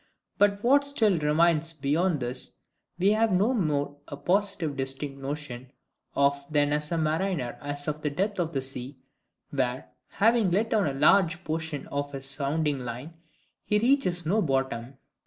But 0.39 0.63
what 0.63 0.83
still 0.83 1.19
remains 1.19 1.73
beyond 1.73 2.21
this 2.21 2.53
we 2.97 3.11
have 3.11 3.31
no 3.31 3.53
more 3.53 3.97
a 4.07 4.17
positive 4.17 4.75
distinct 4.75 5.21
notion 5.21 5.71
of 6.15 6.43
than 6.49 6.73
a 6.73 6.97
mariner 6.97 7.59
has 7.61 7.87
of 7.87 8.01
the 8.01 8.09
depth 8.09 8.39
of 8.39 8.51
the 8.51 8.63
sea; 8.63 8.97
where, 9.51 9.91
having 10.07 10.49
let 10.49 10.71
down 10.71 10.87
a 10.87 10.93
large 10.95 11.43
portion 11.43 11.85
of 11.89 12.13
his 12.13 12.25
sounding 12.25 12.79
line, 12.79 13.13
he 13.63 13.77
reaches 13.77 14.25
no 14.25 14.41
bottom. 14.41 14.97